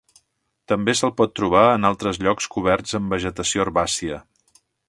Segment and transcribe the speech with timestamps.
[0.71, 4.23] També se'l pot trobar en altres llocs coberts amb vegetació herbàcia.